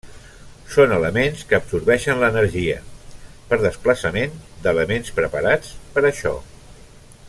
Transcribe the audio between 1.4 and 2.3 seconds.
que absorbeixen